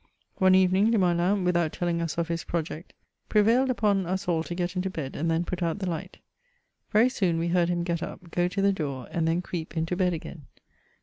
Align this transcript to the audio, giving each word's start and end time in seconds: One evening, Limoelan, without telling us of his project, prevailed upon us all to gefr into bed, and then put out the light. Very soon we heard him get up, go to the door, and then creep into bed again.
One 0.37 0.55
evening, 0.55 0.89
Limoelan, 0.89 1.43
without 1.45 1.73
telling 1.73 2.01
us 2.01 2.17
of 2.17 2.27
his 2.27 2.43
project, 2.43 2.93
prevailed 3.29 3.69
upon 3.69 4.07
us 4.07 4.27
all 4.27 4.41
to 4.45 4.55
gefr 4.55 4.75
into 4.77 4.89
bed, 4.89 5.15
and 5.15 5.29
then 5.29 5.45
put 5.45 5.61
out 5.61 5.77
the 5.77 5.87
light. 5.87 6.17
Very 6.89 7.07
soon 7.07 7.37
we 7.37 7.49
heard 7.49 7.69
him 7.69 7.83
get 7.83 8.01
up, 8.01 8.31
go 8.31 8.47
to 8.47 8.63
the 8.63 8.73
door, 8.73 9.07
and 9.11 9.27
then 9.27 9.43
creep 9.43 9.77
into 9.77 9.95
bed 9.95 10.13
again. 10.13 10.47